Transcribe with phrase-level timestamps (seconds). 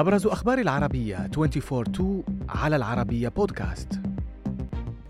[0.00, 2.02] أبرز أخبار العربية 24-2
[2.48, 4.00] على العربية بودكاست.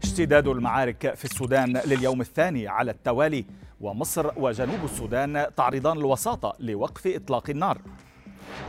[0.02, 3.44] اشتداد المعارك في السودان لليوم الثاني على التوالي
[3.80, 7.78] ومصر وجنوب السودان تعرضان الوساطة لوقف إطلاق النار.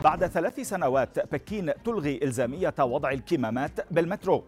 [0.04, 4.44] بعد ثلاث سنوات بكين تلغي إلزامية وضع الكمامات بالمترو.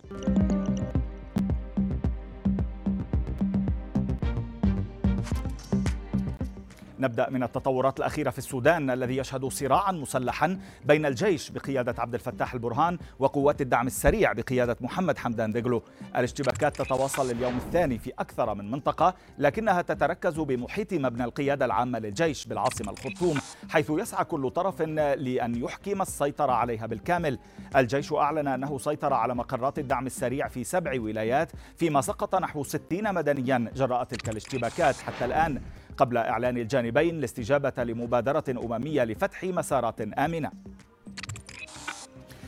[7.00, 12.54] نبدأ من التطورات الأخيرة في السودان الذي يشهد صراعا مسلحا بين الجيش بقيادة عبد الفتاح
[12.54, 15.84] البرهان وقوات الدعم السريع بقيادة محمد حمدان دجلو
[16.16, 22.46] الاشتباكات تتواصل اليوم الثاني في أكثر من منطقة لكنها تتركز بمحيط مبنى القيادة العامة للجيش
[22.46, 23.38] بالعاصمة الخرطوم
[23.70, 27.40] حيث يسعى كل طرف لأن يحكم السيطرة عليها بالكامل.
[27.76, 33.14] الجيش أعلن أنه سيطر على مقرات الدعم السريع في سبع ولايات فيما سقط نحو 60
[33.14, 34.96] مدنيا جراء تلك الاشتباكات.
[34.96, 35.62] حتى الآن
[35.98, 40.52] قبل إعلان الجانبين الاستجابة لمبادرة أممية لفتح مسارات آمنة.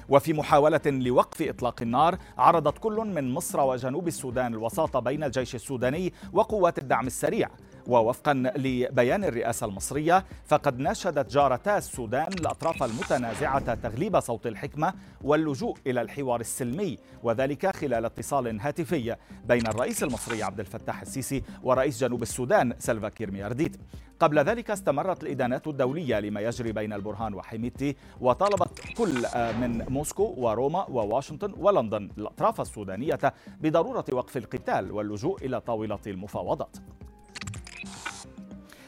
[0.10, 6.14] وفي محاولة لوقف إطلاق النار عرضت كل من مصر وجنوب السودان الوساطة بين الجيش السوداني
[6.34, 7.50] وقوات الدعم السريع.
[7.88, 16.02] ووفقا لبيان الرئاسة المصرية فقد ناشدت جارتا السودان الأطراف المتنازعة تغليب صوت الحكمة واللجوء إلى
[16.02, 22.74] الحوار السلمي وذلك خلال اتصال هاتفي بين الرئيس المصري عبد الفتاح السيسي ورئيس جنوب السودان
[22.80, 23.78] سلفا كير ميارديت
[24.20, 29.26] قبل ذلك استمرت الإدانات الدولية لما يجري بين البرهان وحميتي وطالبت كل
[29.62, 33.20] من موسكو وروما وواشنطن ولندن الأطراف السودانية
[33.62, 36.78] بضرورة وقف القتال واللجوء إلى طاولة المفاوضات.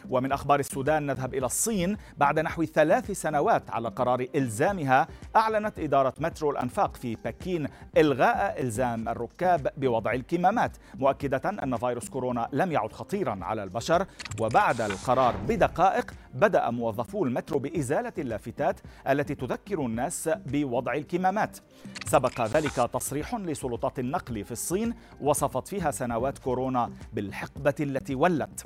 [0.10, 6.14] ومن أخبار السودان نذهب إلى الصين بعد نحو ثلاث سنوات على قرار إلزامها أعلنت إدارة
[6.20, 12.94] مترو الأنفاق في بكين إلغاء إلزام الركاب بوضع الكمامات مؤكدة أن فيروس كورونا لم يعد
[12.94, 14.06] خطيرا على البشر.
[14.42, 21.58] وبعد القرار بدقائق بدأ موظفو المترو بإزالة اللافتات التي تذكر الناس بوضع الكمامات.
[22.06, 28.66] سبق ذلك تصريح لسلطات النقل في الصين وصفت فيها سنوات كورونا بالحقبة التي ولت.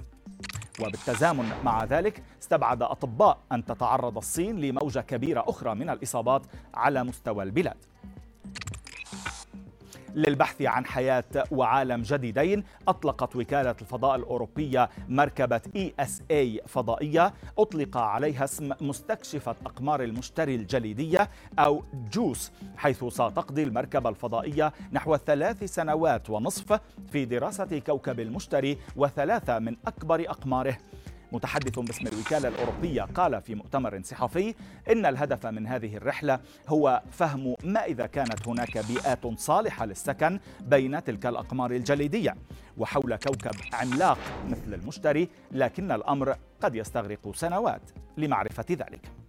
[0.79, 6.41] وبالتزامن مع ذلك استبعد أطباء أن تتعرض الصين لموجة كبيرة أخرى من الإصابات
[6.73, 7.77] على مستوى البلاد.
[10.15, 18.71] للبحث عن حياة وعالم جديدين أطلقت وكالة الفضاء الأوروبية مركبة ESA فضائية أطلق عليها اسم
[18.81, 21.29] مستكشفة أقمار المشتري الجليدية
[21.59, 21.83] أو
[22.13, 26.79] جوس حيث ستقضي المركبة الفضائية نحو ثلاث سنوات ونصف
[27.11, 30.77] في دراسة كوكب المشتري وثلاثة من أكبر أقماره.
[31.31, 34.55] متحدث باسم الوكالة الأوروبية قال في مؤتمر صحفي
[34.91, 41.03] إن الهدف من هذه الرحلة هو فهم ما إذا كانت هناك بيئات صالحة للسكن بين
[41.03, 42.35] تلك الأقمار الجليدية
[42.77, 44.17] وحول كوكب عملاق
[44.49, 47.81] مثل المشتري لكن الأمر قد يستغرق سنوات
[48.17, 49.20] لمعرفة ذلك.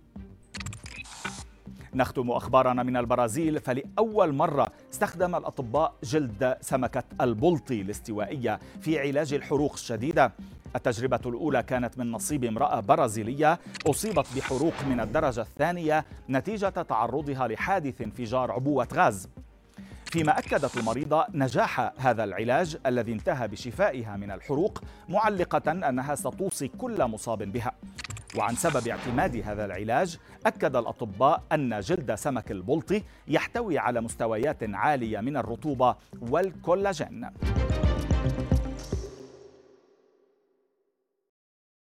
[1.94, 9.72] نختم أخبارنا من البرازيل فلأول مرة استخدم الأطباء جلد سمكة البلطي الاستوائية في علاج الحروق
[9.72, 10.32] الشديدة.
[10.76, 18.00] التجربة الأولى كانت من نصيب امرأة برازيلية أصيبت بحروق من الدرجة الثانية نتيجة تعرضها لحادث
[18.00, 19.28] انفجار عبوة غاز.
[20.04, 27.04] فيما أكدت المريضة نجاح هذا العلاج الذي انتهى بشفائها من الحروق معلقة أنها ستوصي كل
[27.04, 27.72] مصاب بها.
[28.38, 35.20] وعن سبب اعتماد هذا العلاج أكد الأطباء أن جلد سمك البلطي يحتوي على مستويات عالية
[35.20, 37.30] من الرطوبة والكولاجين.